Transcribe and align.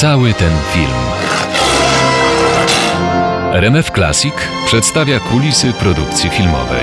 Cały 0.00 0.34
ten 0.34 0.52
film. 0.72 0.90
RMF 3.52 3.90
Classic 3.90 4.34
przedstawia 4.66 5.20
kulisy 5.20 5.72
produkcji 5.72 6.30
filmowej. 6.30 6.82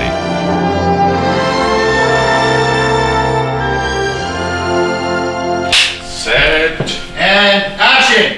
Set 6.24 6.78
and 7.20 7.64
action! 7.80 8.32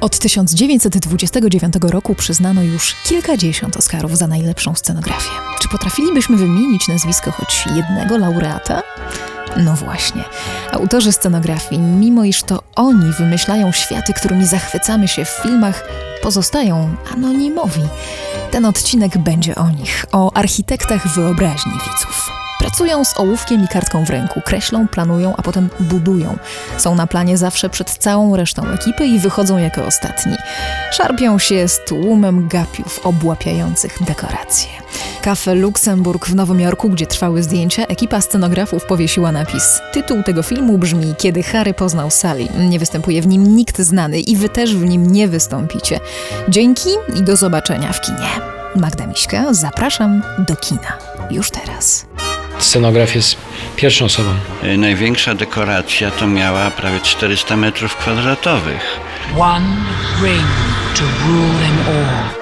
Od 0.00 0.18
1929 0.18 1.74
roku 1.82 2.14
przyznano 2.14 2.62
już 2.62 2.94
kilkadziesiąt 3.04 3.76
Oscarów 3.76 4.18
za 4.18 4.26
najlepszą 4.26 4.74
scenografię. 4.74 5.30
Czy 5.60 5.68
potrafilibyśmy 5.68 6.36
wymienić 6.36 6.88
nazwisko 6.88 7.30
choć 7.30 7.64
jednego 7.76 8.18
laureata? 8.18 8.82
No 9.56 9.74
właśnie. 9.74 10.24
Autorzy 10.72 11.12
scenografii, 11.12 11.80
mimo 11.80 12.24
iż 12.24 12.42
to 12.42 12.62
oni 12.76 13.12
wymyślają 13.12 13.72
światy, 13.72 14.12
którymi 14.12 14.46
zachwycamy 14.46 15.08
się 15.08 15.24
w 15.24 15.28
filmach, 15.28 15.84
pozostają 16.22 16.96
anonimowi. 17.14 17.82
Ten 18.50 18.64
odcinek 18.64 19.18
będzie 19.18 19.54
o 19.54 19.70
nich, 19.70 20.04
o 20.12 20.32
architektach 20.36 21.08
wyobraźni 21.08 21.72
widzów. 21.72 22.41
Pracują 22.62 23.04
z 23.04 23.18
ołówkiem 23.18 23.64
i 23.64 23.68
kartką 23.68 24.04
w 24.04 24.10
ręku, 24.10 24.40
kreślą, 24.40 24.88
planują, 24.88 25.36
a 25.36 25.42
potem 25.42 25.68
budują. 25.80 26.36
Są 26.78 26.94
na 26.94 27.06
planie 27.06 27.38
zawsze 27.38 27.70
przed 27.70 27.90
całą 27.90 28.36
resztą 28.36 28.68
ekipy 28.68 29.06
i 29.06 29.18
wychodzą 29.18 29.58
jako 29.58 29.86
ostatni. 29.86 30.32
Szarpią 30.92 31.38
się 31.38 31.68
z 31.68 31.84
tłumem 31.84 32.48
gapiów 32.48 33.00
obłapiających 33.06 33.98
dekoracje. 34.06 34.70
Kafe 35.22 35.54
Luksemburg 35.54 36.26
w 36.26 36.34
Nowym 36.34 36.60
Jorku, 36.60 36.88
gdzie 36.88 37.06
trwały 37.06 37.42
zdjęcia, 37.42 37.86
ekipa 37.86 38.20
scenografów 38.20 38.84
powiesiła 38.84 39.32
napis. 39.32 39.80
Tytuł 39.92 40.22
tego 40.22 40.42
filmu 40.42 40.78
brzmi 40.78 41.14
Kiedy 41.18 41.42
Harry 41.42 41.74
poznał 41.74 42.10
Sally. 42.10 42.48
Nie 42.68 42.78
występuje 42.78 43.22
w 43.22 43.26
nim 43.26 43.56
nikt 43.56 43.78
znany 43.78 44.20
i 44.20 44.36
wy 44.36 44.48
też 44.48 44.76
w 44.76 44.84
nim 44.84 45.12
nie 45.12 45.28
wystąpicie. 45.28 46.00
Dzięki 46.48 46.90
i 47.16 47.22
do 47.22 47.36
zobaczenia 47.36 47.92
w 47.92 48.00
kinie. 48.00 48.28
Magda 48.76 49.06
Miśka, 49.06 49.54
zapraszam 49.54 50.22
do 50.48 50.56
kina. 50.56 50.98
Już 51.30 51.50
teraz. 51.50 52.11
Scenograf 52.62 53.14
jest 53.14 53.36
pierwszą 53.76 54.04
osobą. 54.04 54.28
Y, 54.64 54.76
Największa 54.78 55.34
dekoracja 55.34 56.10
to 56.10 56.26
miała 56.26 56.70
prawie 56.70 57.00
400 57.00 57.56
metrów 57.56 57.96
kwadratowych. 57.96 59.00
One 59.38 59.66
ring 60.22 60.46
to 60.94 61.02
rule 61.26 61.48
them 61.60 61.78
all. 61.96 62.41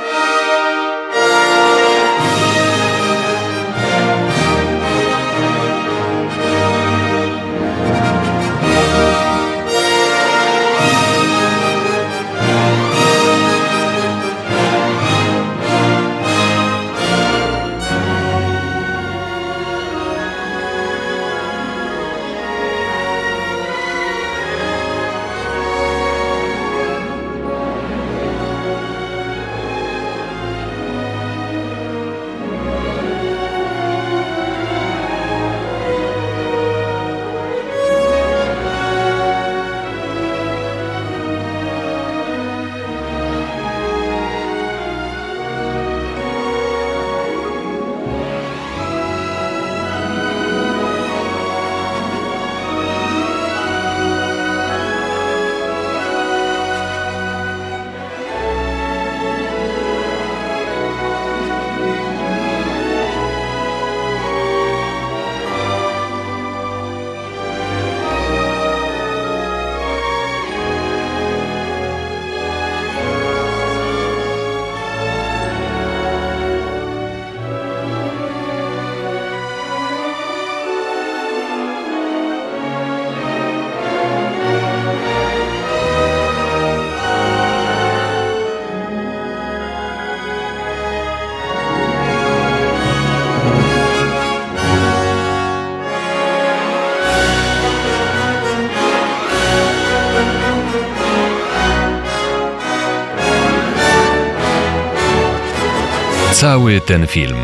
Cały 106.40 106.80
ten 106.80 107.06
film. 107.06 107.36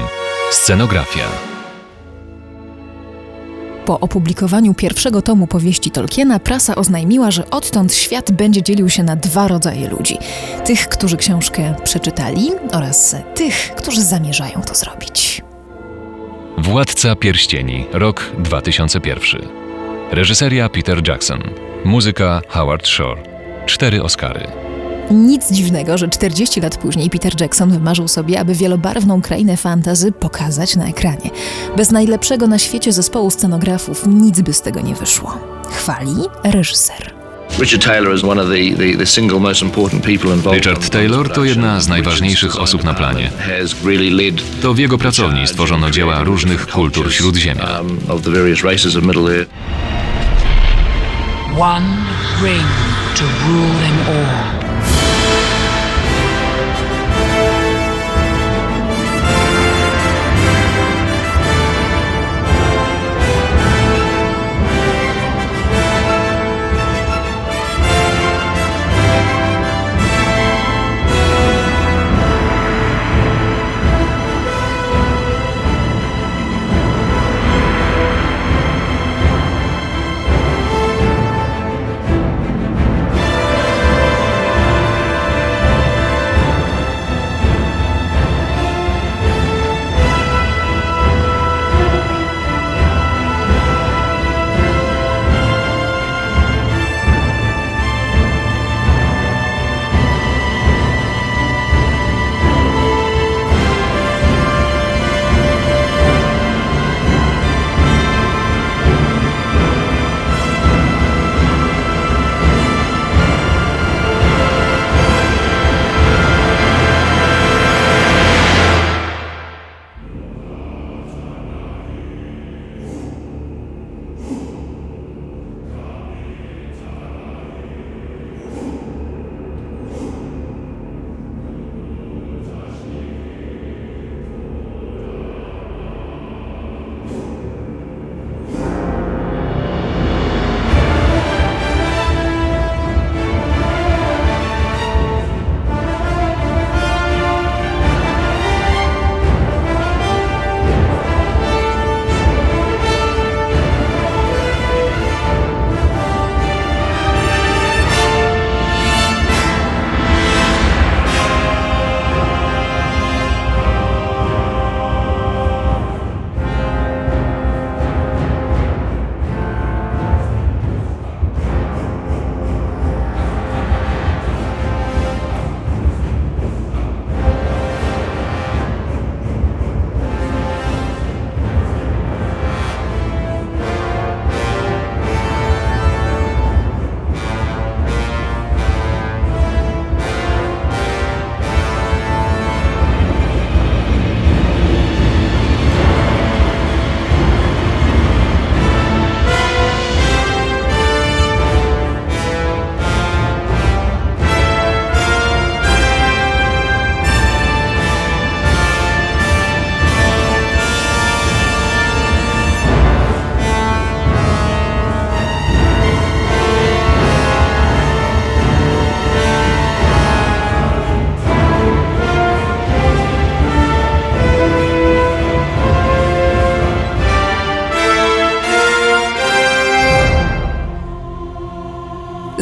Scenografia. 0.50 1.24
Po 3.84 4.00
opublikowaniu 4.00 4.74
pierwszego 4.74 5.22
tomu 5.22 5.46
powieści 5.46 5.90
Tolkiena 5.90 6.38
prasa 6.38 6.74
oznajmiła, 6.74 7.30
że 7.30 7.50
odtąd 7.50 7.94
świat 7.94 8.30
będzie 8.30 8.62
dzielił 8.62 8.88
się 8.88 9.02
na 9.02 9.16
dwa 9.16 9.48
rodzaje 9.48 9.88
ludzi: 9.88 10.18
tych, 10.64 10.88
którzy 10.88 11.16
książkę 11.16 11.74
przeczytali, 11.84 12.50
oraz 12.72 13.16
tych, 13.34 13.74
którzy 13.74 14.02
zamierzają 14.02 14.62
to 14.66 14.74
zrobić. 14.74 15.42
Władca 16.58 17.16
Pierścieni, 17.16 17.86
rok 17.92 18.32
2001. 18.38 19.48
Reżyseria 20.12 20.68
Peter 20.68 21.08
Jackson. 21.08 21.42
Muzyka 21.84 22.40
Howard 22.48 22.86
Shore. 22.88 23.22
Cztery 23.66 24.02
Oscary. 24.02 24.65
Nic 25.10 25.50
dziwnego, 25.52 25.98
że 25.98 26.08
40 26.08 26.60
lat 26.60 26.76
później 26.76 27.10
Peter 27.10 27.40
Jackson 27.40 27.70
wymarzył 27.70 28.08
sobie, 28.08 28.40
aby 28.40 28.54
wielobarwną 28.54 29.22
krainę 29.22 29.56
fantazy 29.56 30.12
pokazać 30.12 30.76
na 30.76 30.88
ekranie. 30.88 31.30
Bez 31.76 31.90
najlepszego 31.90 32.46
na 32.46 32.58
świecie 32.58 32.92
zespołu 32.92 33.30
scenografów 33.30 34.06
nic 34.06 34.40
by 34.40 34.52
z 34.52 34.62
tego 34.62 34.80
nie 34.80 34.94
wyszło. 34.94 35.38
Chwali 35.70 36.16
reżyser. 36.44 37.14
Richard 40.52 40.90
Taylor 40.90 41.32
to 41.32 41.44
jedna 41.44 41.80
z 41.80 41.88
najważniejszych 41.88 42.60
osób 42.60 42.84
na 42.84 42.94
planie. 42.94 43.30
To 44.62 44.74
w 44.74 44.78
jego 44.78 44.98
pracowni 44.98 45.46
stworzono 45.46 45.90
dzieła 45.90 46.22
różnych 46.22 46.66
kultur 46.66 47.12
Śródziemia. 47.12 47.80
um. 47.80 47.98
One 51.60 51.86
ring 52.42 52.66
to 53.14 53.24
rule 53.48 53.74
them 53.80 53.98
all. 54.08 54.65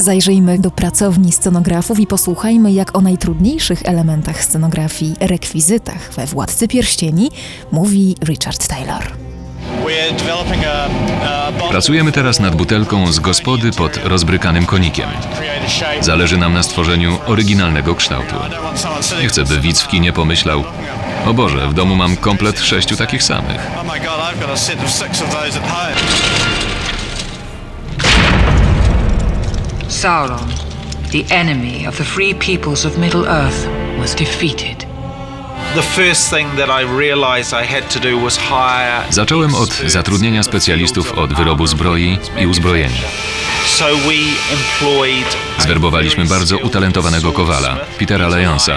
Zajrzyjmy 0.04 0.58
do 0.58 0.70
pracowni 0.70 1.32
scenografów 1.32 2.00
i 2.00 2.06
posłuchajmy, 2.06 2.72
jak 2.72 2.96
o 2.96 3.00
najtrudniejszych 3.00 3.82
elementach 3.84 4.44
scenografii, 4.44 5.16
rekwizytach 5.20 6.12
we 6.16 6.26
Władcy 6.26 6.68
Pierścieni 6.68 7.30
mówi 7.72 8.16
Richard 8.24 8.68
Taylor. 8.68 9.02
Pracujemy 11.70 12.12
teraz 12.12 12.40
nad 12.40 12.56
butelką 12.56 13.12
z 13.12 13.18
gospody 13.18 13.72
pod 13.72 13.96
rozbrykanym 14.04 14.66
konikiem. 14.66 15.08
Zależy 16.00 16.38
nam 16.38 16.54
na 16.54 16.62
stworzeniu 16.62 17.18
oryginalnego 17.26 17.94
kształtu. 17.94 18.34
Nie 19.20 19.28
chcę, 19.28 19.44
by 19.44 19.60
widz 19.60 19.82
w 19.82 19.88
kinie 19.88 20.12
pomyślał 20.12 20.64
o 21.26 21.34
Boże, 21.34 21.68
w 21.68 21.74
domu 21.74 21.96
mam 21.96 22.16
komplet 22.16 22.60
sześciu 22.60 22.96
takich 22.96 23.22
samych. 23.22 23.70
Sauron, 29.94 30.48
the 31.12 31.24
enemy 31.34 31.86
of 31.86 31.96
the 31.96 32.04
free 32.04 32.34
peoples 32.34 32.84
of 32.84 32.98
Middle 32.98 33.26
Earth, 33.26 33.68
was 33.98 34.14
defeated. 34.14 34.86
The 35.74 35.82
first 35.82 36.30
thing 36.30 36.48
that 36.56 36.68
I 36.68 36.82
realized 36.98 37.54
I 37.54 37.64
had 37.64 37.90
to 37.90 38.00
do 38.00 38.18
was 38.18 38.38
hire 38.38 39.02
Zacząłem 39.10 39.54
od 39.54 39.70
zatrudnienia 39.86 40.42
specjalistów 40.42 41.12
od 41.18 41.34
wyrobu 41.34 41.66
zbroi 41.66 42.18
i 42.40 42.46
uzbrojenia. 42.46 43.00
So 43.66 43.84
we 43.84 44.14
employed 44.52 45.36
a 45.58 45.62
Zwerbowaliśmy 45.62 46.24
bardzo 46.24 46.58
utalentowanego 46.58 47.32
kowala, 47.32 47.76
Petera 47.98 48.28
Lyons, 48.28 48.70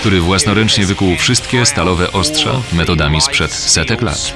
który 0.00 0.20
własnoręcznie 0.20 0.86
wykuł 0.86 1.16
wszystkie 1.16 1.66
stalowe 1.66 2.12
ostrza 2.12 2.50
metodami 2.72 3.20
sprzed 3.20 3.52
setek 3.52 4.02
lat. 4.02 4.34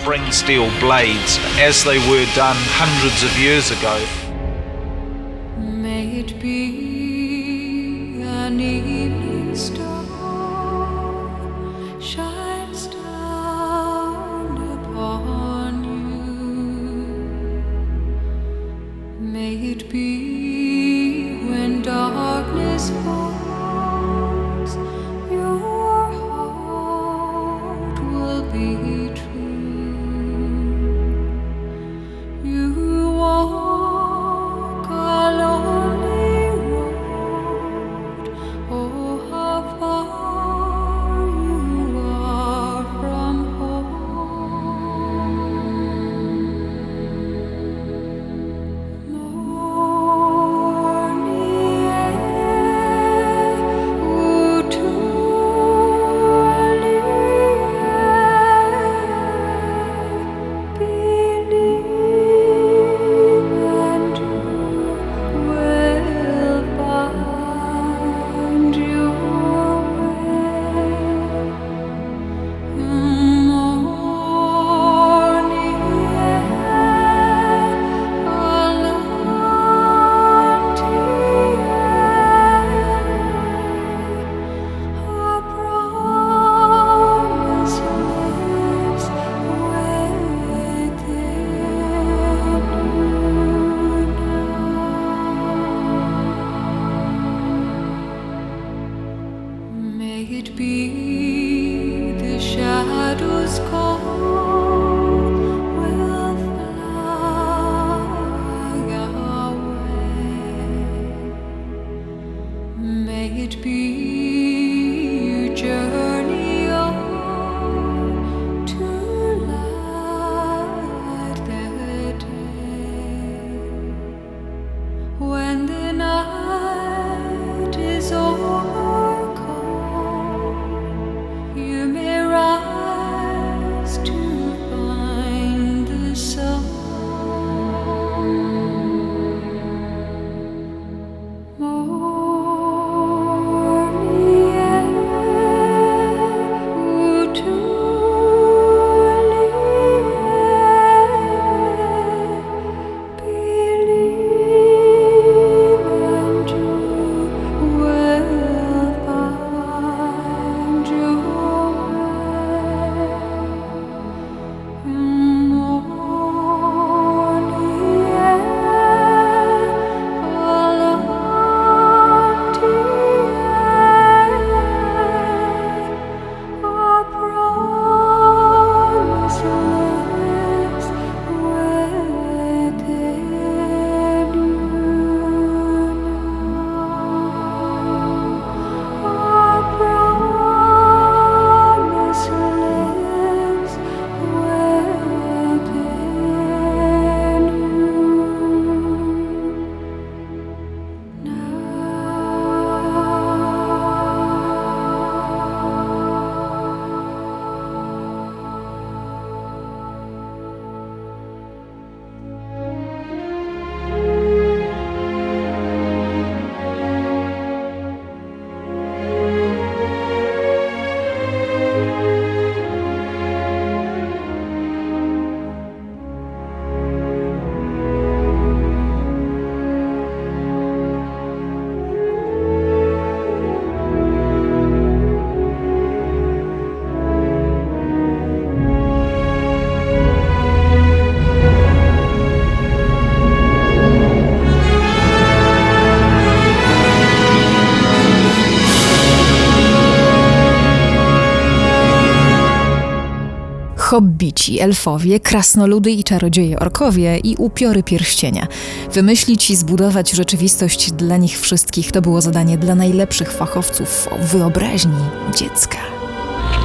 Elfowie, 254.51 255.21
krasnoludy 255.21 255.91
i 255.91 256.05
czarodzieje 256.05 256.59
orkowie 256.59 257.19
i 257.19 257.37
upiory 257.37 257.83
pierścienia. 257.83 258.47
Wymyślić 258.93 259.51
i 259.51 259.57
zbudować 259.57 260.11
rzeczywistość 260.11 260.93
dla 260.93 261.17
nich 261.17 261.41
wszystkich 261.41 261.93
to 261.93 262.03
było 262.03 262.21
zadanie 262.21 262.59
dla 262.59 262.75
najlepszych 262.75 263.33
fachowców 263.33 264.09
o 264.11 264.19
wyobraźni 264.19 264.93
dziecka. 265.37 265.79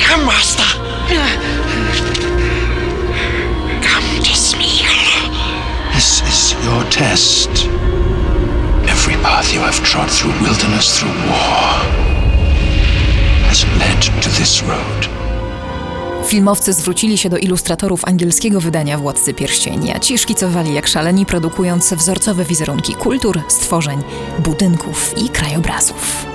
Come, 0.10 0.26
Master. 0.26 0.66
Come 3.82 4.20
to 4.20 4.36
Smeagol. 4.36 5.32
This 5.94 6.22
is 6.30 6.56
your 6.66 6.84
test. 6.90 7.50
Every 8.88 9.16
path 9.24 9.54
you 9.54 9.62
have 9.62 9.84
trod 9.84 10.10
through 10.10 10.34
wilderness, 10.42 11.00
through 11.00 11.16
war, 11.30 11.74
has 13.50 13.66
led 13.80 14.22
to 14.22 14.30
this 14.30 14.64
road. 14.64 15.17
Filmowcy 16.28 16.74
zwrócili 16.74 17.18
się 17.18 17.30
do 17.30 17.38
ilustratorów 17.38 18.06
angielskiego 18.06 18.62
wydania 18.62 18.98
Władcy 18.98 19.34
Pierścieni, 19.34 19.92
a 19.92 20.00
ci 20.00 20.18
szkicowali 20.18 20.74
jak 20.74 20.88
szaleni, 20.88 21.26
produkując 21.26 21.94
wzorcowe 21.94 22.46
wizerunki 22.46 22.94
kultur, 22.94 23.42
stworzeń, 23.48 24.04
budynków 24.40 25.18
i 25.18 25.30
krajobrazów. 25.30 26.26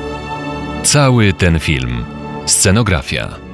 Cały 0.83 1.33
ten 1.33 1.61
film. 1.61 2.05
Scenografia. 2.47 3.52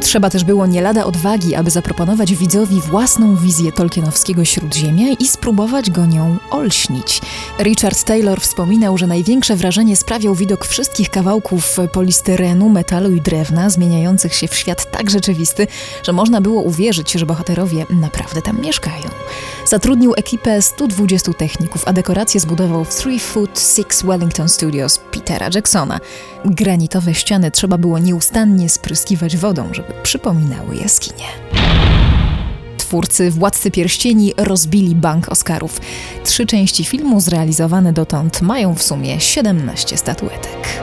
Trzeba 0.00 0.30
też 0.30 0.44
było 0.44 0.66
nie 0.66 0.82
lada 0.82 1.04
odwagi, 1.04 1.54
aby 1.54 1.70
zaproponować 1.70 2.34
widzowi 2.34 2.80
własną 2.80 3.36
wizję 3.36 3.72
tolkienowskiego 3.72 4.44
Śródziemia 4.44 5.08
i 5.18 5.26
spróbować 5.26 5.90
go 5.90 6.06
nią 6.06 6.36
olśnić. 6.50 7.20
Richard 7.58 8.04
Taylor 8.04 8.40
wspominał, 8.40 8.98
że 8.98 9.06
największe 9.06 9.56
wrażenie 9.56 9.96
sprawiał 9.96 10.34
widok 10.34 10.64
wszystkich 10.64 11.10
kawałków 11.10 11.76
polistyrenu, 11.92 12.68
metalu 12.68 13.12
i 13.12 13.20
drewna 13.20 13.70
zmieniających 13.70 14.34
się 14.34 14.48
w 14.48 14.54
świat 14.54 14.90
tak 14.90 15.10
rzeczywisty, 15.10 15.66
że 16.02 16.12
można 16.12 16.40
było 16.40 16.62
uwierzyć, 16.62 17.12
że 17.12 17.26
bohaterowie 17.26 17.86
naprawdę 17.90 18.42
tam 18.42 18.60
mieszkają. 18.60 19.08
Zatrudnił 19.68 20.14
ekipę 20.16 20.62
120 20.62 21.32
techników, 21.32 21.82
a 21.88 21.92
dekoracje 21.92 22.40
zbudował 22.40 22.84
w 22.84 22.94
Three 22.94 23.18
Foot 23.18 23.60
Six 23.60 24.02
Wellington 24.02 24.48
Studios 24.48 24.98
Petera 24.98 25.48
Jacksona. 25.54 26.00
Granitowe 26.44 27.14
ściany 27.14 27.50
trzeba 27.50 27.78
było 27.78 27.98
nieustannie 27.98 28.68
spryskiwać 28.68 29.36
wodą, 29.36 29.68
żeby 29.72 29.94
przypominały 30.02 30.76
jaskinie. 30.76 31.24
Twórcy 32.78 33.30
Władcy 33.30 33.70
Pierścieni 33.70 34.34
rozbili 34.36 34.94
bank 34.94 35.28
Oscarów. 35.28 35.80
Trzy 36.24 36.46
części 36.46 36.84
filmu 36.84 37.20
zrealizowane 37.20 37.92
dotąd 37.92 38.42
mają 38.42 38.74
w 38.74 38.82
sumie 38.82 39.20
17 39.20 39.96
statuetek. 39.96 40.82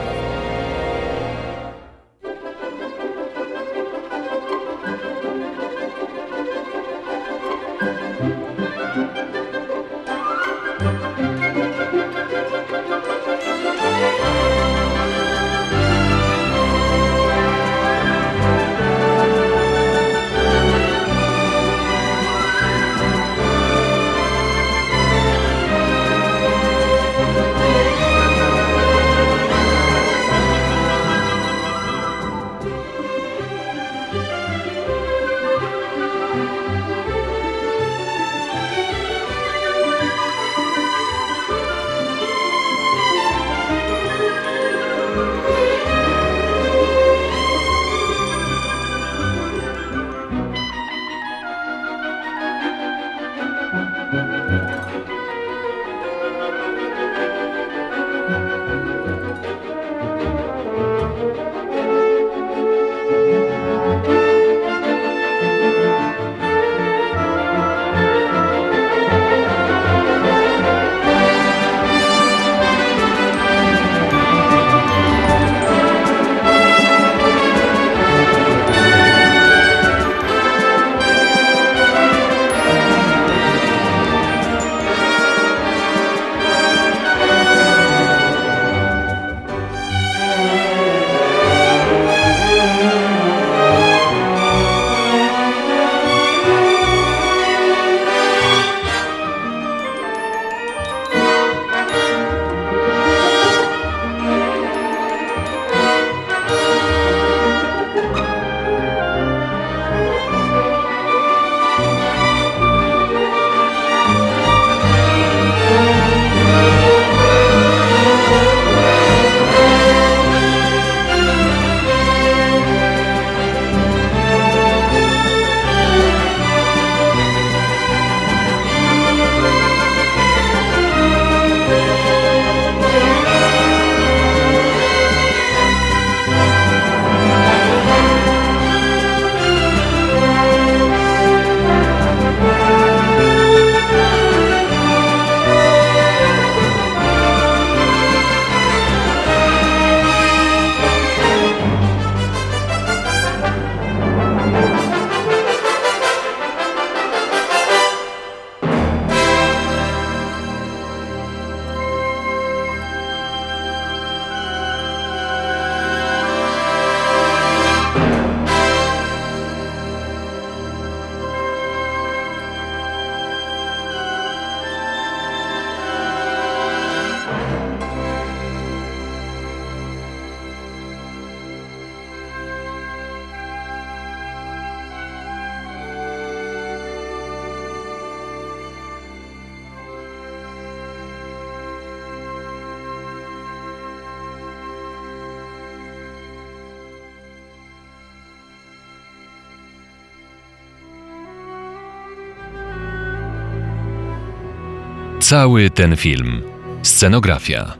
Cały 205.26 205.70
ten 205.70 205.96
film. 205.96 206.42
Scenografia. 206.82 207.74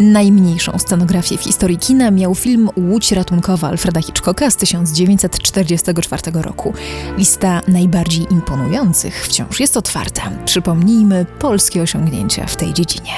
Najmniejszą 0.00 0.78
scenografię 0.78 1.38
w 1.38 1.42
historii 1.42 1.78
kina 1.78 2.10
miał 2.10 2.34
film 2.34 2.68
Łódź 2.76 3.12
ratunkowa 3.12 3.68
Alfreda 3.68 4.02
Hitchcocka 4.02 4.50
z 4.50 4.56
1944 4.56 6.22
roku. 6.34 6.74
Lista 7.18 7.60
najbardziej 7.68 8.32
imponujących 8.32 9.24
wciąż 9.26 9.60
jest 9.60 9.76
otwarta. 9.76 10.30
Przypomnijmy 10.44 11.26
polskie 11.38 11.82
osiągnięcia 11.82 12.46
w 12.46 12.56
tej 12.56 12.74
dziedzinie. 12.74 13.12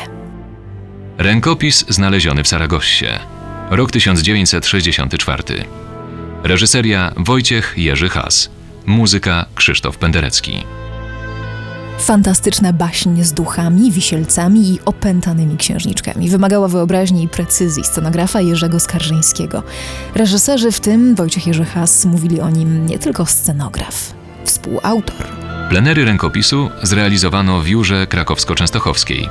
Rękopis 1.19 1.85
znaleziony 1.89 2.45
w 2.45 2.49
Saragossie. 2.49 3.07
Rok 3.71 3.91
1964. 3.91 5.43
Reżyseria 6.43 7.13
Wojciech 7.17 7.75
Jerzy 7.77 8.09
Has. 8.09 8.51
Muzyka 8.87 9.47
Krzysztof 9.55 9.99
Penderecki. 9.99 10.65
Fantastyczna 11.99 12.73
baśń 12.73 13.23
z 13.23 13.33
duchami, 13.33 13.93
wisielcami 13.93 14.71
i 14.71 14.79
opętanymi 14.85 15.57
księżniczkami 15.57 16.29
wymagała 16.29 16.69
wyobraźni 16.69 17.25
i 17.25 17.29
precyzji 17.29 17.85
scenografa 17.85 18.41
Jerzego 18.41 18.81
Skarżyńskiego. 18.81 19.63
Reżyserzy, 20.15 20.73
w 20.73 20.81
tym 20.81 21.15
Wojciech 21.15 21.47
Jerzy 21.47 21.65
Has, 21.65 22.05
mówili 22.05 22.41
o 22.41 22.51
nim 22.51 22.87
nie 22.87 22.99
tylko 22.99 23.27
scenograf, 23.27 24.15
współautor. 24.45 25.27
Plenery 25.71 26.05
rękopisu 26.05 26.71
zrealizowano 26.83 27.61
w 27.61 27.69
Jurze 27.69 28.07
Krakowsko-Częstochowskiej, 28.07 29.29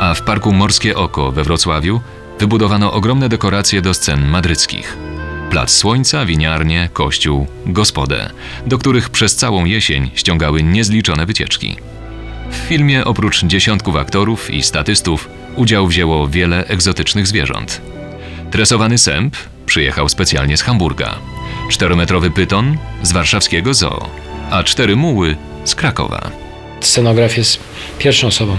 a 0.00 0.14
w 0.14 0.22
Parku 0.22 0.52
Morskie 0.52 0.96
Oko 0.96 1.32
we 1.32 1.44
Wrocławiu 1.44 2.00
wybudowano 2.38 2.92
ogromne 2.92 3.28
dekoracje 3.28 3.82
do 3.82 3.94
scen 3.94 4.28
madryckich. 4.28 4.96
Plac 5.50 5.70
Słońca, 5.70 6.26
winiarnie, 6.26 6.88
kościół, 6.92 7.46
gospodę, 7.66 8.30
do 8.66 8.78
których 8.78 9.10
przez 9.10 9.36
całą 9.36 9.64
jesień 9.64 10.10
ściągały 10.14 10.62
niezliczone 10.62 11.26
wycieczki. 11.26 11.76
W 12.50 12.56
filmie 12.56 13.04
oprócz 13.04 13.44
dziesiątków 13.44 13.96
aktorów 13.96 14.50
i 14.50 14.62
statystów 14.62 15.28
udział 15.56 15.86
wzięło 15.86 16.28
wiele 16.28 16.66
egzotycznych 16.66 17.26
zwierząt. 17.26 17.80
Tresowany 18.50 18.98
sęp 18.98 19.36
przyjechał 19.66 20.08
specjalnie 20.08 20.56
z 20.56 20.62
Hamburga, 20.62 21.14
czterometrowy 21.70 22.30
pyton 22.30 22.76
z 23.02 23.12
warszawskiego 23.12 23.74
zoo, 23.74 24.10
a 24.50 24.64
cztery 24.64 24.96
muły 24.96 25.36
z 25.64 25.74
Krakowa. 25.74 26.30
Scenograf 26.80 27.36
jest 27.36 27.60
pierwszą 27.98 28.26
osobą. 28.26 28.56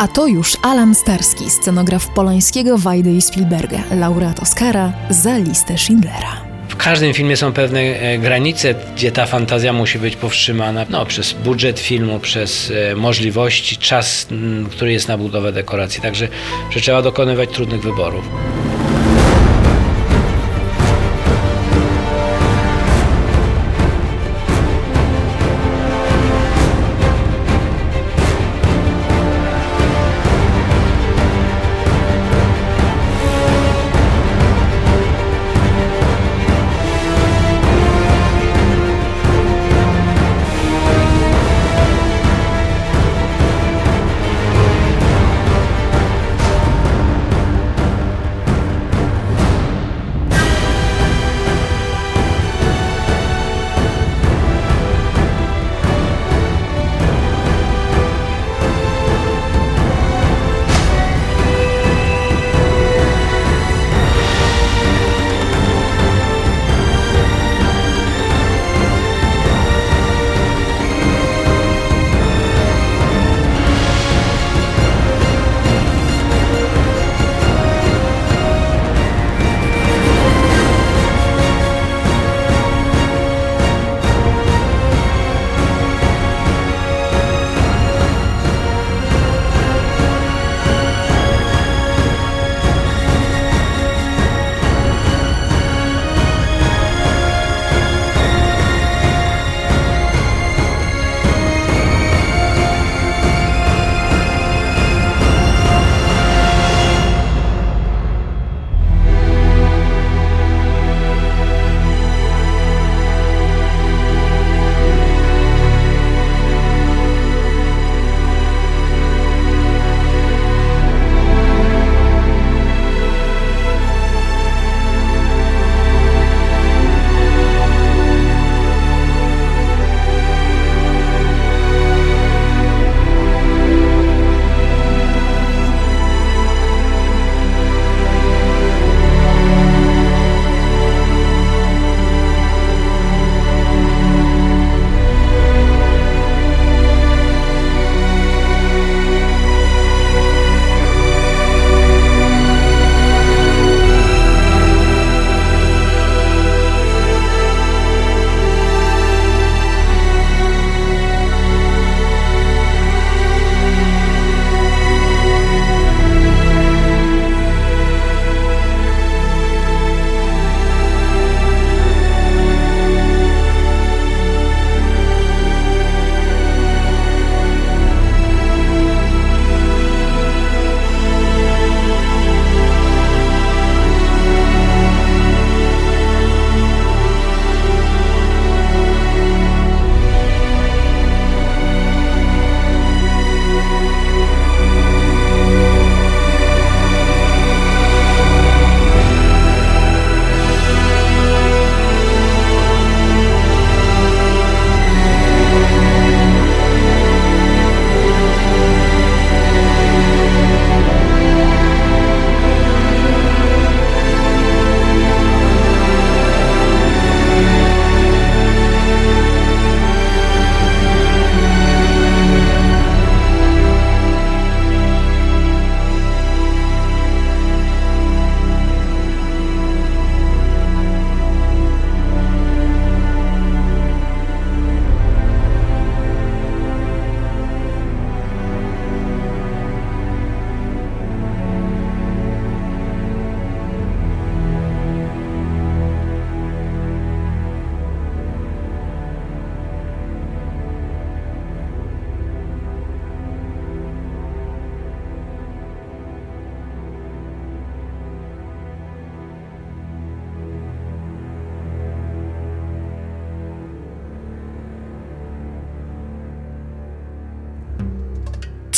A 0.00 0.08
to 0.08 0.26
już 0.26 0.56
Alan 0.62 0.94
Starski, 0.94 1.50
scenograf 1.50 2.08
Polańskiego, 2.08 2.78
Wajdy 2.78 3.12
i 3.12 3.22
Spielberga, 3.22 3.78
laureat 3.90 4.40
Oscara 4.40 4.92
za 5.10 5.38
listę 5.38 5.78
Schindlera. 5.78 6.40
W 6.68 6.76
każdym 6.76 7.14
filmie 7.14 7.36
są 7.36 7.52
pewne 7.52 7.80
e, 7.80 8.18
granice, 8.18 8.74
gdzie 8.94 9.12
ta 9.12 9.26
fantazja 9.26 9.72
musi 9.72 9.98
być 9.98 10.16
powstrzymana 10.16 10.86
no, 10.90 11.06
przez 11.06 11.32
budżet 11.32 11.80
filmu, 11.80 12.20
przez 12.20 12.72
e, 12.90 12.94
możliwości, 12.94 13.76
czas, 13.76 14.26
który 14.70 14.92
jest 14.92 15.08
na 15.08 15.18
budowę 15.18 15.52
dekoracji. 15.52 16.02
Także 16.02 16.28
że 16.70 16.80
trzeba 16.80 17.02
dokonywać 17.02 17.50
trudnych 17.50 17.82
wyborów. 17.82 18.24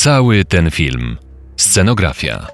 Cały 0.03 0.45
ten 0.45 0.71
film. 0.71 1.17
Scenografia. 1.57 2.47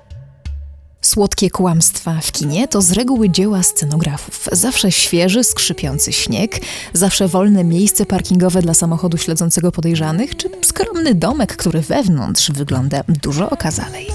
Słodkie 1.01 1.51
kłamstwa 1.51 2.21
w 2.23 2.33
kinie 2.33 2.69
to 2.69 2.83
z 2.83 2.93
reguły 2.93 3.31
dzieła 3.31 3.63
scenografów. 3.63 4.49
Zawsze 4.53 4.93
świeży, 4.93 5.45
skrzypiący 5.45 6.13
śnieg, 6.13 6.61
zawsze 6.93 7.29
wolne 7.29 7.65
miejsce 7.65 8.07
parkingowe 8.07 8.63
dla 8.63 8.75
samochodu 8.75 9.19
śledzącego 9.19 9.73
podejrzanych, 9.73 10.37
czy 10.37 10.51
skromny 10.63 11.15
domek, 11.15 11.57
który 11.57 11.81
wewnątrz 11.81 12.51
wygląda 12.51 13.03
dużo 13.23 13.51
okazalej. 13.51 14.07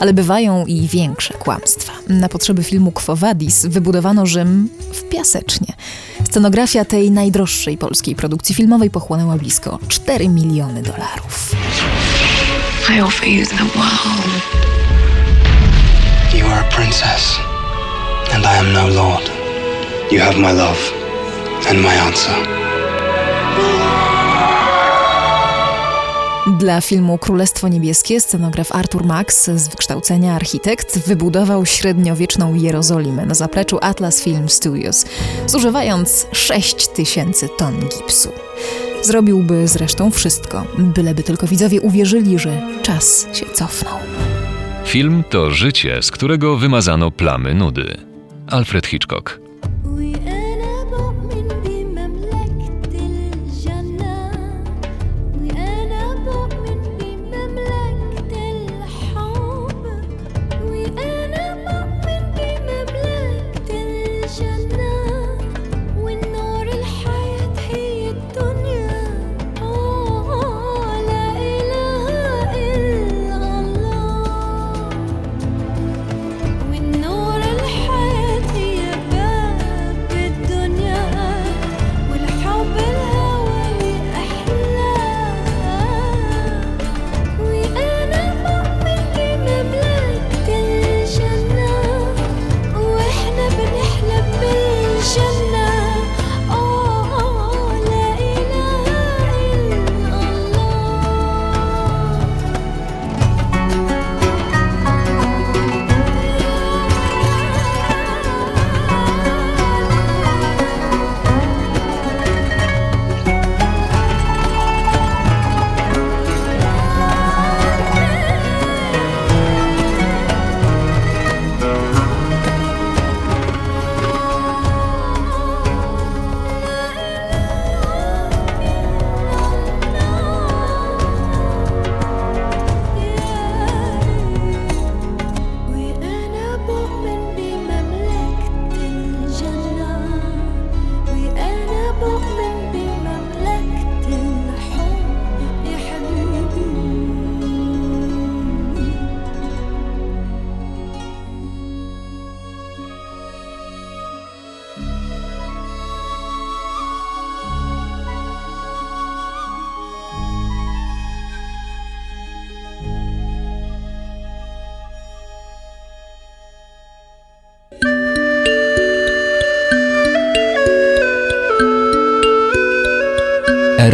Ale 0.00 0.12
bywają 0.12 0.66
i 0.66 0.88
większe 0.88 1.34
kłamstwa. 1.34 1.92
Na 2.08 2.28
potrzeby 2.28 2.64
filmu 2.64 2.92
Quo 2.92 3.16
Vadis 3.16 3.66
wybudowano 3.66 4.26
Rzym 4.26 4.68
w 4.92 5.02
piasecznie. 5.08 5.74
Scenografia 6.24 6.84
tej 6.84 7.10
najdroższej 7.10 7.78
polskiej 7.78 8.16
produkcji 8.16 8.54
filmowej 8.54 8.90
pochłonęła 8.90 9.36
blisko 9.36 9.78
4 9.88 10.28
miliony 10.28 10.82
dolarów. 10.82 11.54
I 12.88 13.00
offer 13.00 13.26
you 13.26 13.44
the 13.44 13.64
world. 13.74 14.42
You 16.32 16.46
are 16.46 16.60
a 16.60 16.70
princess, 16.70 17.38
and 18.32 18.46
I 18.46 18.56
am 18.58 18.72
no 18.72 18.86
lord. 18.88 19.30
You 20.12 20.20
have 20.20 20.38
my 20.38 20.52
love 20.52 20.92
and 21.68 21.82
my 21.82 21.94
answer. 21.94 22.34
Dla 26.58 26.80
filmu 26.80 27.18
Królestwo 27.18 27.68
Niebieskie 27.68 28.20
scenograf 28.20 28.72
Arthur 28.72 29.04
Max 29.04 29.50
z 29.54 29.68
wykształcenia 29.68 30.34
architekt 30.34 30.98
wybudował 30.98 31.66
średniowieczną 31.66 32.54
Jerozolimę 32.54 33.26
na 33.26 33.34
zapleczu 33.34 33.78
Atlas 33.80 34.20
Film 34.22 34.48
Studios, 34.48 35.04
zużywając 35.46 36.26
6 36.32 36.88
tysięcy 36.88 37.48
ton 37.58 37.80
gipsu. 37.80 38.32
Zrobiłby 39.02 39.68
zresztą 39.68 40.10
wszystko, 40.10 40.64
byleby 40.78 41.22
tylko 41.22 41.46
widzowie 41.46 41.80
uwierzyli, 41.80 42.38
że 42.38 42.62
czas 42.82 43.26
się 43.32 43.46
cofnął. 43.46 43.98
Film 44.84 45.24
to 45.30 45.50
życie, 45.50 46.02
z 46.02 46.10
którego 46.10 46.56
wymazano 46.56 47.10
plamy 47.10 47.54
nudy. 47.54 47.96
Alfred 48.46 48.86
Hitchcock. 48.86 49.45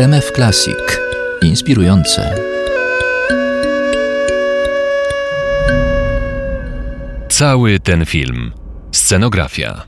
RMF 0.02 0.32
Classic. 0.32 1.00
Inspirujące. 1.42 2.34
Cały 7.28 7.80
ten 7.80 8.06
film. 8.06 8.52
Scenografia. 8.92 9.86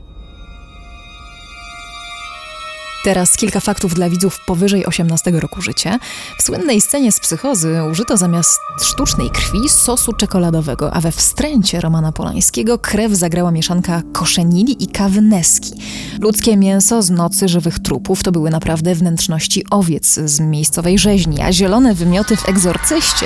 Teraz 3.03 3.37
kilka 3.37 3.59
faktów 3.59 3.93
dla 3.93 4.09
widzów 4.09 4.39
powyżej 4.45 4.85
18 4.85 5.31
roku 5.31 5.61
życia. 5.61 5.99
W 6.37 6.43
słynnej 6.43 6.81
scenie 6.81 7.11
z 7.11 7.19
psychozy 7.19 7.83
użyto 7.91 8.17
zamiast 8.17 8.59
sztucznej 8.83 9.29
krwi 9.29 9.69
sosu 9.69 10.13
czekoladowego, 10.13 10.93
a 10.93 11.01
we 11.01 11.11
wstręcie 11.11 11.81
Romana 11.81 12.11
Polańskiego 12.11 12.77
krew 12.77 13.11
zagrała 13.11 13.51
mieszanka 13.51 14.01
koszenili 14.13 14.83
i 14.83 14.87
kawy 14.87 15.21
Neski. 15.21 15.73
Ludzkie 16.19 16.57
mięso 16.57 17.01
z 17.01 17.09
nocy 17.09 17.47
żywych 17.47 17.79
trupów 17.79 18.23
to 18.23 18.31
były 18.31 18.49
naprawdę 18.49 18.95
wnętrzności 18.95 19.63
owiec 19.69 20.13
z 20.13 20.39
miejscowej 20.39 20.99
rzeźni, 20.99 21.41
a 21.41 21.51
zielone 21.51 21.93
wymioty 21.93 22.35
w 22.35 22.49
egzorcyście 22.49 23.25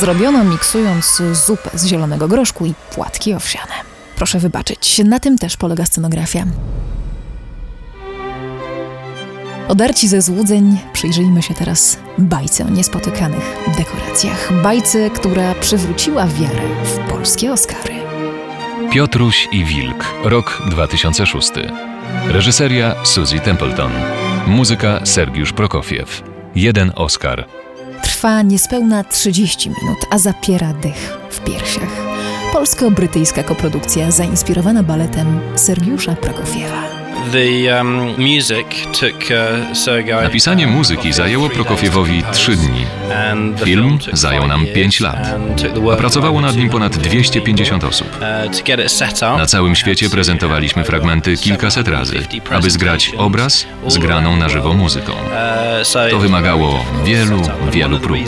zrobiono 0.00 0.44
miksując 0.44 1.22
zupę 1.46 1.70
z 1.74 1.86
zielonego 1.86 2.28
groszku 2.28 2.66
i 2.66 2.74
płatki 2.94 3.34
owsiane. 3.34 3.72
Proszę 4.16 4.38
wybaczyć, 4.38 5.02
na 5.04 5.20
tym 5.20 5.38
też 5.38 5.56
polega 5.56 5.86
scenografia. 5.86 6.46
Odarci 9.68 10.08
ze 10.08 10.22
złudzeń, 10.22 10.78
przyjrzyjmy 10.92 11.42
się 11.42 11.54
teraz 11.54 11.98
bajce 12.18 12.66
o 12.66 12.70
niespotykanych 12.70 13.56
dekoracjach. 13.78 14.62
Bajce, 14.62 15.10
która 15.10 15.54
przywróciła 15.54 16.26
wiarę 16.26 16.62
w 16.84 16.98
polskie 17.10 17.52
Oscary. 17.52 17.94
Piotruś 18.92 19.48
i 19.52 19.64
Wilk, 19.64 20.04
rok 20.24 20.62
2006. 20.70 21.50
Reżyseria 22.28 22.94
Suzy 23.04 23.40
Templeton. 23.40 23.92
Muzyka 24.46 25.06
Sergiusz 25.06 25.52
Prokofiew. 25.52 26.22
Jeden 26.54 26.92
Oscar. 26.96 27.44
Trwa 28.02 28.42
niespełna 28.42 29.04
30 29.04 29.68
minut, 29.68 29.98
a 30.10 30.18
zapiera 30.18 30.72
dych 30.72 31.16
w 31.30 31.40
piersiach. 31.40 32.04
Polsko-brytyjska 32.52 33.42
koprodukcja 33.42 34.10
zainspirowana 34.10 34.82
baletem 34.82 35.40
Sergiusza 35.56 36.14
Prokofiewa. 36.16 37.03
Napisanie 40.22 40.66
muzyki 40.66 41.12
zajęło 41.12 41.48
Prokofiewowi 41.48 42.22
trzy 42.32 42.56
dni. 42.56 42.86
Film 43.64 43.98
zajął 44.12 44.46
nam 44.48 44.66
5 44.74 45.00
lat. 45.00 45.34
of 46.16 46.24
nad 46.40 46.56
nim 46.56 46.70
ponad 46.70 46.96
250 46.96 47.44
250 47.44 47.84
osób. 47.84 48.08
Uh, 49.36 49.38
Na 49.38 49.46
całym 49.46 49.74
świecie 49.74 50.10
prezentowaliśmy 50.10 50.84
fragmenty 50.84 51.36
kilkaset 51.36 51.88
razy, 51.88 52.16
aby 52.50 52.70
zgrać 52.70 53.12
obraz 53.16 53.66
z 53.86 53.98
graną 53.98 54.36
na 54.36 54.48
żywo 54.48 54.74
muzyką. 54.74 55.12
Uh, 55.12 56.10
To 56.10 56.18
wymagało 56.18 56.84
wielu, 57.04 57.42
wielu 57.72 57.98
prób. 58.00 58.18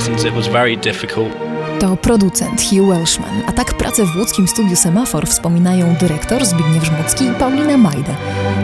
To 1.81 1.97
producent 1.97 2.63
Hugh 2.63 2.89
Welshman, 2.89 3.43
a 3.47 3.53
tak 3.53 3.75
pracę 3.75 4.05
w 4.05 4.17
łódzkim 4.17 4.49
studiu 4.49 4.77
Semafor 4.77 5.27
wspominają 5.27 5.95
dyrektor 6.01 6.45
Zbigniew 6.45 6.85
Żmucki 6.85 7.25
i 7.25 7.31
Paulina 7.31 7.77
Majda, 7.77 8.17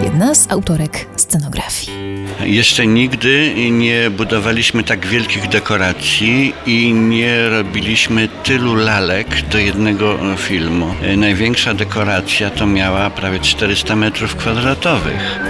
jedna 0.02 0.34
z 0.34 0.50
autorek 0.50 1.06
scenografii. 1.16 2.02
Jeszcze 2.44 2.86
nigdy 2.86 3.54
nie 3.70 4.10
budowaliśmy 4.10 4.82
tak 4.82 5.06
wielkich 5.06 5.48
dekoracji 5.48 6.54
i 6.66 6.92
nie 6.92 7.48
robiliśmy 7.48 8.28
tylu 8.42 8.74
lalek 8.74 9.42
do 9.42 9.58
jednego 9.58 10.18
filmu. 10.36 10.94
Największa 11.16 11.74
dekoracja 11.74 12.50
to 12.50 12.66
miała 12.66 13.10
prawie 13.10 13.40
400 13.40 13.96
metrów 13.96 14.36
kwadratowych. 14.36 15.40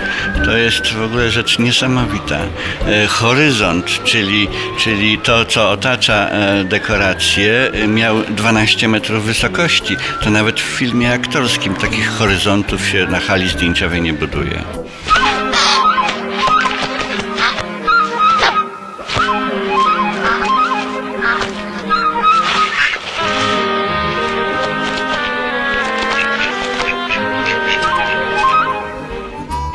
To 0.44 0.56
jest 0.56 0.86
w 0.86 1.02
ogóle 1.02 1.30
rzecz 1.30 1.58
niesamowita. 1.58 2.38
E, 2.86 3.06
Horyzont, 3.06 4.04
czyli, 4.04 4.48
czyli 4.78 5.18
to, 5.18 5.44
co 5.44 5.70
otacza 5.70 6.28
e, 6.28 6.64
dekorację, 6.64 7.51
miał 7.88 8.22
12 8.22 8.88
metrów 8.88 9.24
wysokości. 9.24 9.96
To 10.22 10.30
nawet 10.30 10.60
w 10.60 10.64
filmie 10.64 11.12
aktorskim 11.12 11.74
takich 11.74 12.08
horyzontów 12.08 12.86
się 12.86 13.06
na 13.06 13.20
hali 13.20 13.48
zdjęciowej 13.48 14.02
nie 14.02 14.12
buduje. 14.12 14.64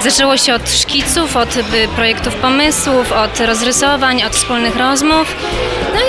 Zaczęło 0.04 0.38
się 0.38 0.54
od 0.54 0.70
szkiców, 0.70 1.36
od 1.36 1.58
y, 1.58 1.62
projektów 1.96 2.36
pomysłów, 2.36 3.12
od 3.12 3.40
rozrysowań, 3.40 4.24
od 4.24 4.36
wspólnych 4.36 4.76
rozmów. 4.76 5.36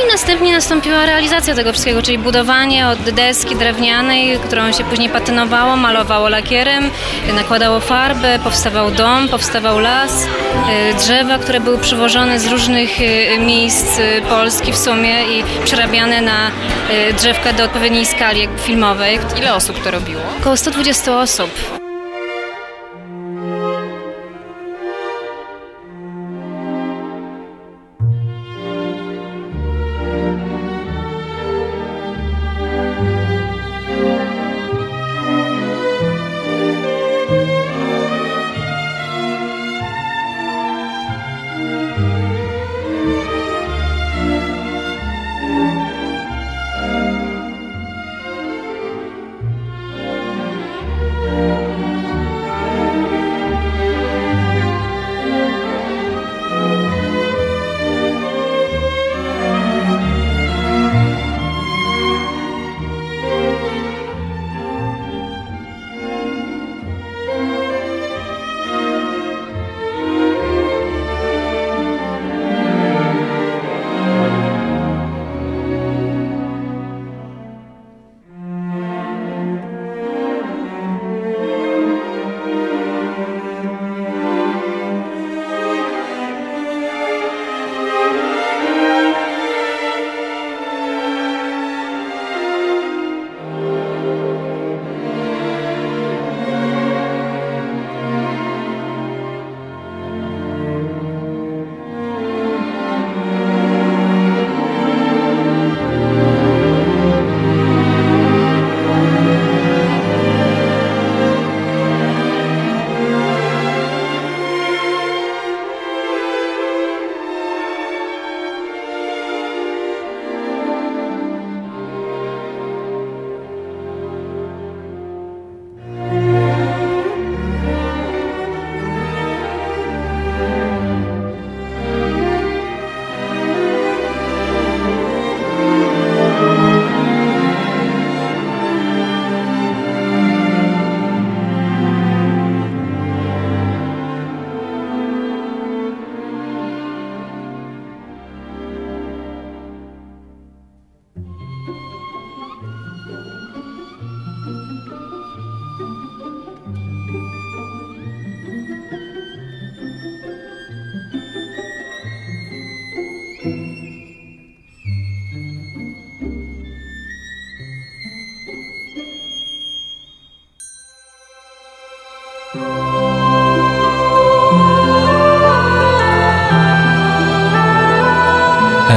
I 0.08 0.10
następnie 0.10 0.52
nastąpiła 0.52 1.06
realizacja 1.06 1.54
tego 1.54 1.72
wszystkiego, 1.72 2.02
czyli 2.02 2.18
budowanie 2.18 2.88
od 2.88 2.98
deski 2.98 3.56
drewnianej, 3.56 4.38
którą 4.38 4.72
się 4.72 4.84
później 4.84 5.08
patynowało, 5.08 5.76
malowało 5.76 6.28
lakierem, 6.28 6.90
nakładało 7.34 7.80
farbę, 7.80 8.38
powstawał 8.44 8.90
dom, 8.90 9.28
powstawał 9.28 9.78
las, 9.78 10.24
y, 10.24 10.94
drzewa, 10.94 11.38
które 11.38 11.60
były 11.60 11.78
przywożone 11.78 12.40
z 12.40 12.46
różnych 12.46 13.00
y, 13.00 13.38
miejsc 13.38 13.98
y, 13.98 14.22
Polski 14.28 14.72
w 14.72 14.76
sumie 14.76 15.38
i 15.38 15.44
przerabiane 15.64 16.20
na 16.20 16.50
drzewka 17.16 17.52
do 17.52 17.64
odpowiedniej 17.64 18.06
skali 18.06 18.48
filmowej. 18.58 19.18
Ile 19.38 19.54
osób 19.54 19.82
to 19.82 19.90
robiło? 19.90 20.22
Około 20.40 20.56
120 20.56 21.18
osób. 21.18 21.77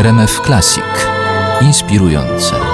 RMF 0.01 0.41
Classic. 0.41 0.83
Inspirujące. 1.61 2.70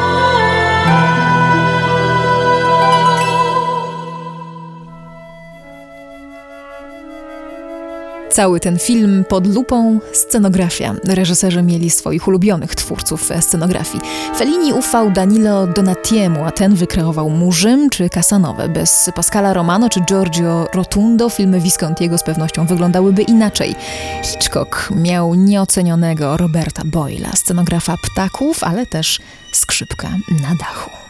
Cały 8.37 8.59
ten 8.59 8.79
film 8.79 9.25
pod 9.29 9.47
lupą 9.47 9.99
scenografia. 10.13 10.95
Reżyserzy 11.03 11.61
mieli 11.61 11.89
swoich 11.89 12.27
ulubionych 12.27 12.75
twórców 12.75 13.29
scenografii. 13.41 14.03
Fellini 14.37 14.73
ufał 14.73 15.11
Danilo 15.11 15.67
Donatiemu, 15.67 16.45
a 16.45 16.51
ten 16.51 16.75
wykreował 16.75 17.29
Murzym 17.29 17.89
czy 17.89 18.09
Casanove. 18.09 18.69
Bez 18.69 19.11
Pascala 19.15 19.53
Romano 19.53 19.89
czy 19.89 20.01
Giorgio 20.01 20.67
Rotundo 20.73 21.29
filmy 21.29 21.59
Viscontiego 21.59 22.17
z 22.17 22.23
pewnością 22.23 22.65
wyglądałyby 22.65 23.21
inaczej. 23.21 23.75
Hitchcock 24.23 24.91
miał 24.95 25.35
nieocenionego 25.35 26.37
Roberta 26.37 26.81
Boyla, 26.85 27.31
scenografa 27.35 27.95
ptaków, 28.11 28.63
ale 28.63 28.85
też 28.85 29.19
skrzypka 29.53 30.09
na 30.41 30.55
dachu. 30.59 31.06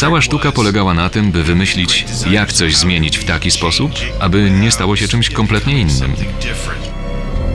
Cała 0.00 0.20
sztuka 0.22 0.52
polegała 0.52 0.94
na 0.94 1.08
tym, 1.08 1.32
by 1.32 1.42
wymyślić, 1.42 2.06
jak 2.30 2.52
coś 2.52 2.76
zmienić 2.76 3.18
w 3.18 3.24
taki 3.24 3.50
sposób, 3.50 3.90
aby 4.20 4.50
nie 4.50 4.70
stało 4.70 4.96
się 4.96 5.08
czymś 5.08 5.30
kompletnie 5.30 5.80
innym. 5.80 6.12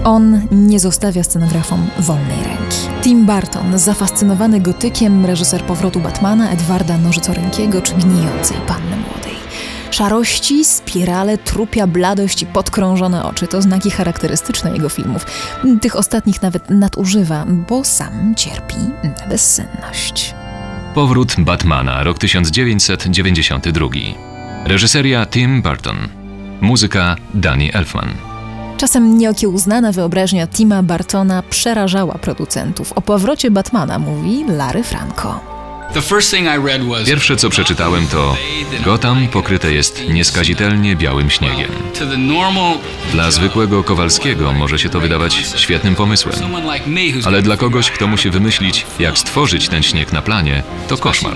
On 0.03 0.47
nie 0.51 0.79
zostawia 0.79 1.23
scenografom 1.23 1.87
wolnej 1.99 2.37
ręki. 2.37 2.77
Tim 3.03 3.25
Burton, 3.25 3.79
zafascynowany 3.79 4.59
gotykiem, 4.59 5.25
reżyser 5.25 5.61
powrotu 5.61 5.99
Batmana, 5.99 6.51
Edwarda 6.51 6.97
Nożycorękiego 6.97 7.81
czy 7.81 7.93
Gnijącej 7.93 8.57
Panny 8.67 8.97
Młodej. 8.97 9.35
Szarości, 9.91 10.65
spirale, 10.65 11.37
trupia 11.37 11.87
bladość 11.87 12.41
i 12.41 12.45
podkrążone 12.45 13.23
oczy 13.23 13.47
to 13.47 13.61
znaki 13.61 13.91
charakterystyczne 13.91 14.71
jego 14.71 14.89
filmów. 14.89 15.25
Tych 15.81 15.95
ostatnich 15.95 16.41
nawet 16.41 16.69
nadużywa, 16.69 17.45
bo 17.69 17.83
sam 17.83 18.35
cierpi 18.35 18.77
na 19.03 19.27
bezsenność. 19.27 20.33
Powrót 20.93 21.35
Batmana, 21.39 22.03
rok 22.03 22.17
1992. 22.17 23.87
Reżyseria 24.65 25.25
Tim 25.25 25.61
Burton. 25.61 25.95
Muzyka 26.61 27.15
Danny 27.33 27.73
Elfman. 27.73 28.09
Czasem 28.77 29.17
nieokiełznana 29.17 29.91
wyobraźnia 29.91 30.47
Tima 30.47 30.83
Bartona 30.83 31.43
przerażała 31.49 32.13
producentów. 32.13 32.93
O 32.93 33.01
powrocie 33.01 33.51
Batmana 33.51 33.99
mówi 33.99 34.45
Larry 34.47 34.83
Franco. 34.83 35.39
Pierwsze 37.07 37.35
co 37.35 37.49
przeczytałem 37.49 38.07
to 38.07 38.37
Gotham 38.85 39.27
pokryte 39.27 39.73
jest 39.73 40.03
nieskazitelnie 40.09 40.95
białym 40.95 41.29
śniegiem. 41.29 41.69
Dla 43.11 43.31
zwykłego 43.31 43.83
Kowalskiego 43.83 44.53
może 44.53 44.79
się 44.79 44.89
to 44.89 44.99
wydawać 44.99 45.33
świetnym 45.55 45.95
pomysłem, 45.95 46.35
ale 47.25 47.41
dla 47.41 47.57
kogoś, 47.57 47.91
kto 47.91 48.07
musi 48.07 48.29
wymyślić, 48.29 48.85
jak 48.99 49.17
stworzyć 49.17 49.69
ten 49.69 49.83
śnieg 49.83 50.13
na 50.13 50.21
planie, 50.21 50.63
to 50.87 50.97
koszmar. 50.97 51.33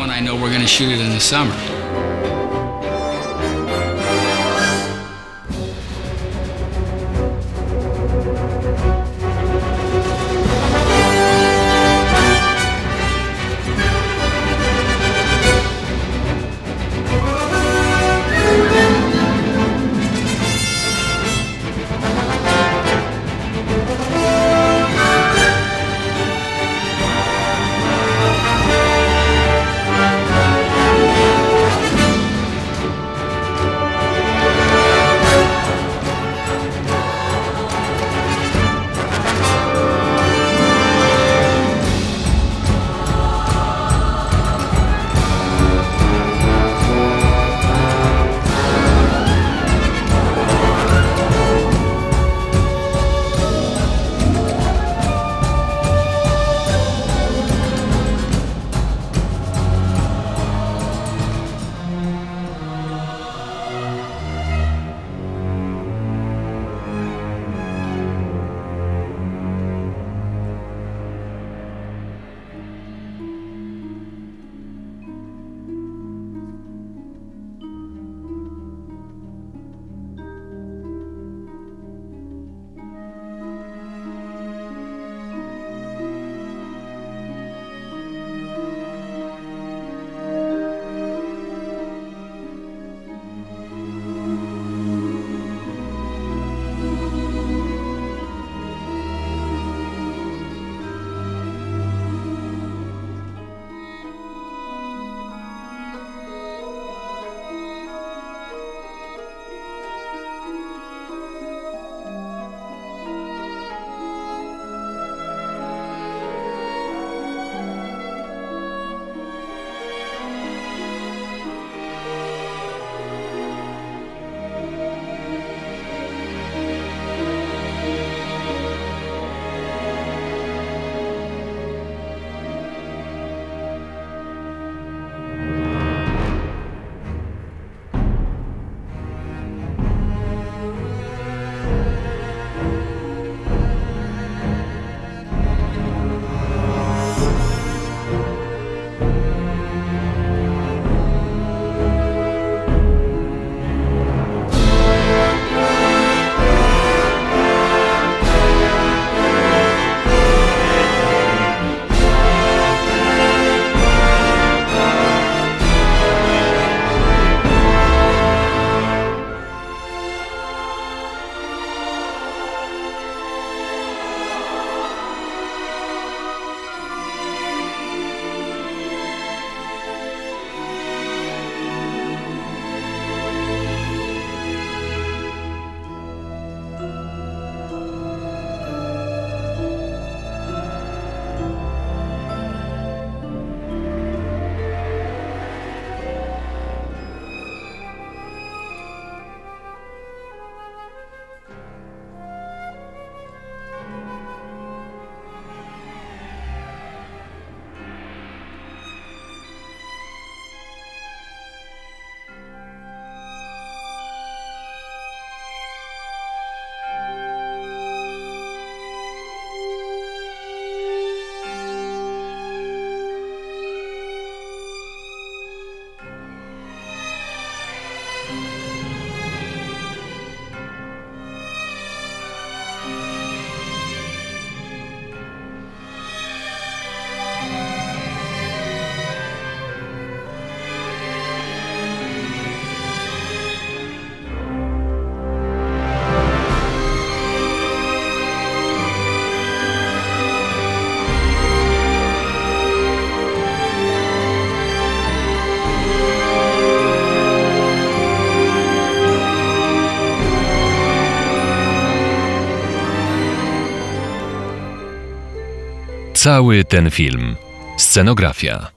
Cały 266.25 266.63
ten 266.63 266.91
film. 266.91 267.35
Scenografia. 267.77 268.71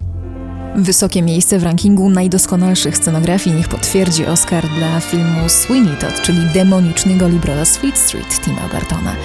Wysokie 0.77 1.23
miejsce 1.23 1.59
w 1.59 1.63
rankingu 1.63 2.11
najdoskonalszych 2.11 2.97
scenografii 2.97 3.57
niech 3.57 3.69
potwierdzi 3.69 4.27
Oscar 4.27 4.69
dla 4.69 5.01
filmu 5.01 5.49
Sweeney 5.49 5.97
Todd, 5.97 6.23
czyli 6.23 6.39
demoniczny 6.55 7.15
Golibroda 7.15 7.65
z 7.65 7.77
Fleet 7.77 7.99
Street 7.99 8.41
Tima 8.41 8.61
Burtona. 8.73 9.17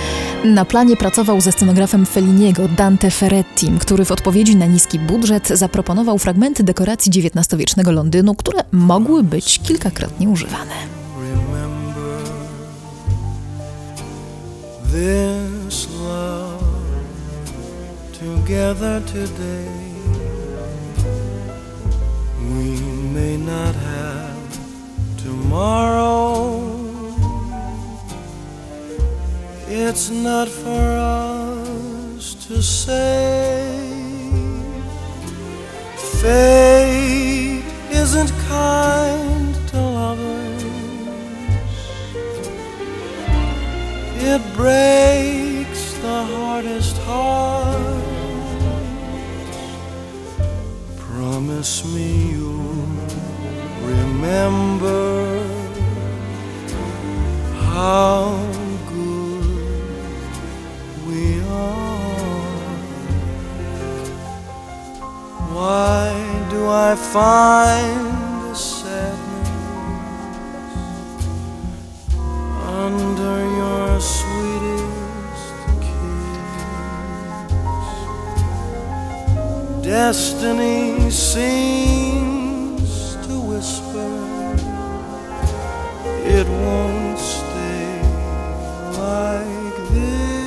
Na 0.45 0.65
planie 0.65 0.97
pracował 0.97 1.41
ze 1.41 1.51
scenografem 1.51 2.05
Felliniego 2.05 2.67
Dante 2.67 3.11
Ferrettim, 3.11 3.79
który 3.79 4.05
w 4.05 4.11
odpowiedzi 4.11 4.55
na 4.55 4.65
niski 4.65 4.99
budżet 4.99 5.47
zaproponował 5.47 6.19
fragmenty 6.19 6.63
dekoracji 6.63 7.11
XIX-wiecznego 7.15 7.91
Londynu, 7.91 8.35
które 8.35 8.63
mogły 8.71 9.23
być 9.23 9.59
kilkakrotnie 9.59 10.29
używane. 10.29 10.73
this 14.93 15.87
love 15.89 16.42
together 18.45 19.01
today. 19.07 19.71
We 22.41 22.81
may 23.15 23.37
not 23.37 23.73
have 23.73 25.17
tomorrow. 25.17 26.59
It's 29.67 30.09
not 30.09 30.49
for 30.49 30.83
us 30.99 32.33
to 32.47 32.61
say. 32.61 33.79
Fate 36.19 37.63
isn't 37.91 38.31
kind 38.49 39.55
to 39.69 39.77
lovers. 39.77 40.63
It 44.31 44.41
breaks 44.57 45.93
the 45.99 46.19
hardest 46.35 46.97
heart. 47.07 48.02
Promise 51.45 51.83
me 51.93 52.31
you'll 52.31 52.87
remember 53.81 55.45
how 57.67 58.39
good 58.87 60.25
we 61.05 61.41
are. 61.41 62.47
Why 65.51 66.47
do 66.49 66.65
I 66.69 66.95
find 66.95 68.12
Destiny 79.93 81.11
seems 81.11 82.91
to 83.27 83.33
whisper 83.39 84.13
it 86.25 86.47
won't 86.47 87.19
stay 87.19 88.01
like 88.97 89.75
this. 89.93 90.43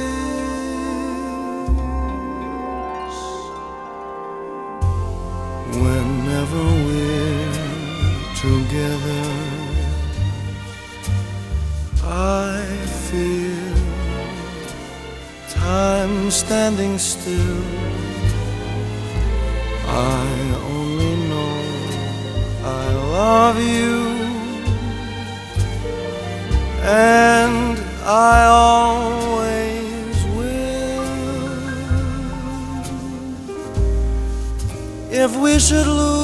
Whenever 5.78 6.64
we're 6.86 7.62
together, 8.34 9.26
I 12.03 12.66
feel 13.07 13.76
time 15.51 16.32
standing 16.32 16.99
still. 16.99 17.86
Love 23.26 23.60
you, 23.60 23.96
and 26.82 27.76
I 28.04 28.36
always 28.46 30.16
will. 30.36 31.02
If 35.10 35.30
we 35.36 35.58
should 35.58 35.88
lose 35.88 36.15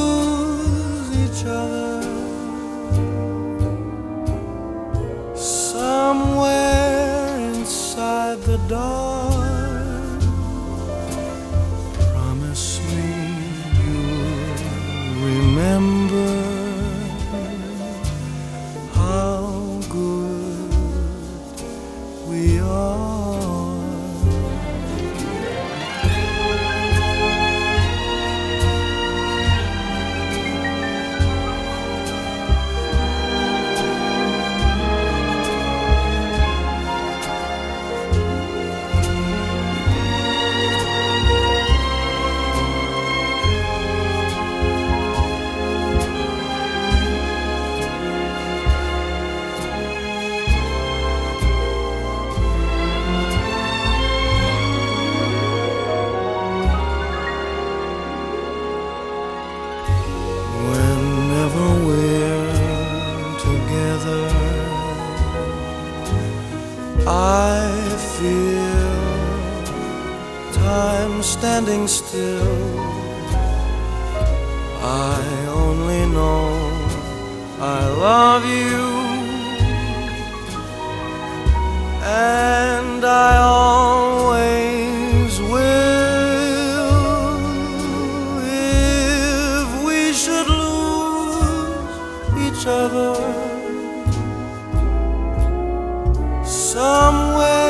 somewhere 96.62 97.61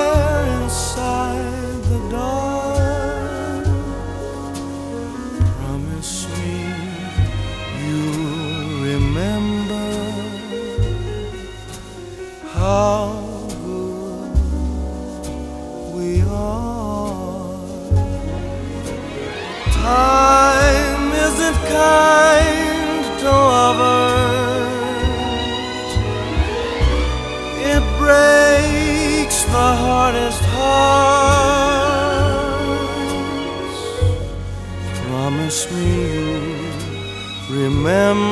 remember 37.82 38.31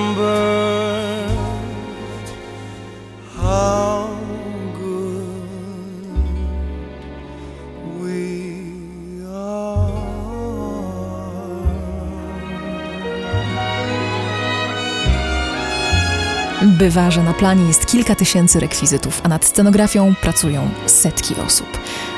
Bywa, 16.81 17.11
że 17.11 17.23
na 17.23 17.35
planie 17.35 17.65
jest 17.65 17.87
kilka 17.87 18.15
tysięcy 18.15 18.61
rekwizytów, 18.61 19.21
a 19.25 19.29
nad 19.29 19.45
scenografią 19.45 20.15
pracują 20.23 20.71
setki 20.87 21.35
osób. 21.47 21.67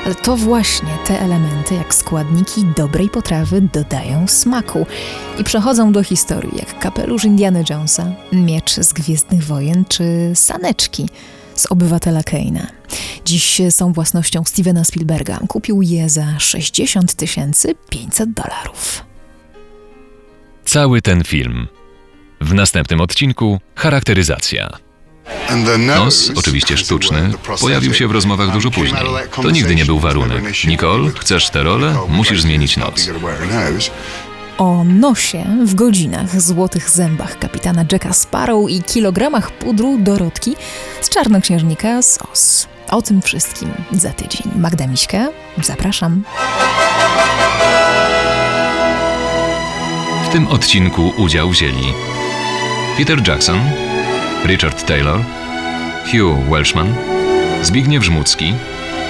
Ale 0.05 0.15
to 0.15 0.37
właśnie 0.37 0.89
te 1.05 1.19
elementy, 1.19 1.75
jak 1.75 1.95
składniki 1.95 2.65
dobrej 2.77 3.09
potrawy, 3.09 3.61
dodają 3.61 4.27
smaku 4.27 4.85
i 5.39 5.43
przechodzą 5.43 5.91
do 5.91 6.03
historii, 6.03 6.57
jak 6.57 6.79
kapelusz 6.79 7.25
Indiana 7.25 7.59
Jonesa, 7.69 8.11
miecz 8.31 8.71
z 8.71 8.93
Gwiezdnych 8.93 9.43
Wojen 9.43 9.85
czy 9.85 10.31
saneczki 10.35 11.09
z 11.55 11.65
Obywatela 11.71 12.21
Kane'a. 12.21 12.65
Dziś 13.25 13.61
są 13.69 13.93
własnością 13.93 14.43
Stevena 14.43 14.83
Spielberga. 14.83 15.39
Kupił 15.47 15.81
je 15.81 16.09
za 16.09 16.39
60 16.39 17.15
500 17.89 18.33
dolarów. 18.33 19.05
Cały 20.65 21.01
ten 21.01 21.23
film. 21.23 21.67
W 22.43 22.53
następnym 22.53 23.01
odcinku 23.01 23.59
charakteryzacja. 23.75 24.69
Nos, 25.79 26.31
oczywiście 26.35 26.77
sztuczny, 26.77 27.31
pojawił 27.61 27.93
się 27.93 28.07
w 28.07 28.11
rozmowach 28.11 28.51
dużo 28.51 28.71
później. 28.71 29.03
To 29.31 29.51
nigdy 29.51 29.75
nie 29.75 29.85
był 29.85 29.99
warunek. 29.99 30.43
Nicole, 30.67 31.11
chcesz 31.19 31.49
tę 31.49 31.63
rolę? 31.63 31.95
Musisz 32.09 32.41
zmienić 32.41 32.77
nos. 32.77 33.09
O 34.57 34.83
nosie 34.83 35.45
w 35.65 35.75
godzinach, 35.75 36.41
złotych 36.41 36.89
zębach 36.89 37.39
kapitana 37.39 37.85
Jacka 37.91 38.13
Sparrow 38.13 38.69
i 38.69 38.83
kilogramach 38.83 39.51
pudru 39.51 39.97
Dorotki 39.99 40.55
z 41.01 41.09
czarnoksiężnika 41.09 42.01
z 42.01 42.19
Oz. 42.31 42.67
O 42.91 43.01
tym 43.01 43.21
wszystkim 43.21 43.71
za 43.91 44.09
tydzień. 44.09 44.51
Magda 44.55 44.87
Miśka, 44.87 45.29
zapraszam. 45.61 46.23
W 50.29 50.29
tym 50.31 50.47
odcinku 50.47 51.13
udział 51.17 51.49
wzięli 51.49 51.93
Peter 52.97 53.17
Jackson, 53.27 53.59
Richard 54.45 54.85
Taylor, 54.85 55.19
Hugh 56.05 56.37
Welshman, 56.49 56.93
Zbigniew 57.63 58.03
Żmudzki 58.03 58.53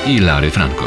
i 0.07 0.19
Larry 0.19 0.51
Franco. 0.51 0.85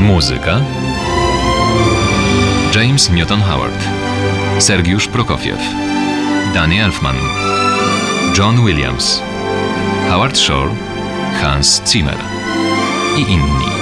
Muzyka. 0.00 0.60
James 2.74 3.10
Newton 3.10 3.40
Howard, 3.40 3.88
Sergiusz 4.58 5.08
Prokofiew, 5.08 5.58
Danny 6.54 6.82
Elfman, 6.82 7.16
John 8.38 8.64
Williams, 8.64 9.22
Howard 10.08 10.38
Shore, 10.38 10.70
Hans 11.42 11.82
Zimmer. 11.84 12.18
I 13.16 13.20
inni. 13.20 13.77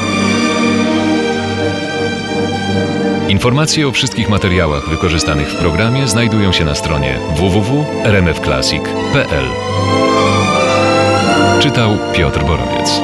Informacje 3.28 3.88
o 3.88 3.92
wszystkich 3.92 4.28
materiałach 4.28 4.88
wykorzystanych 4.88 5.48
w 5.48 5.56
programie 5.56 6.08
znajdują 6.08 6.52
się 6.52 6.64
na 6.64 6.74
stronie 6.74 7.18
www.rmfclassic.pl. 7.36 9.44
Czytał 11.60 11.98
Piotr 12.12 12.44
Borowiec. 12.44 13.00